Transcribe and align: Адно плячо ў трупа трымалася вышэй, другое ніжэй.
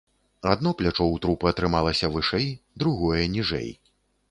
Адно 0.51 0.71
плячо 0.79 1.03
ў 1.09 1.19
трупа 1.25 1.51
трымалася 1.59 2.11
вышэй, 2.17 2.51
другое 2.85 3.23
ніжэй. 3.37 3.71